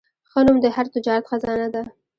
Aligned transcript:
ښه 0.29 0.39
نوم 0.45 0.57
د 0.63 0.65
هر 0.75 0.85
تجارت 0.95 1.25
خزانه 1.29 1.67
ده. 1.73 1.83